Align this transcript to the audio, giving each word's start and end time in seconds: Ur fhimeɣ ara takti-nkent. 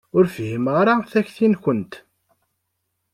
Ur 0.17 0.25
fhimeɣ 0.35 0.75
ara 0.81 0.93
takti-nkent. 1.11 1.93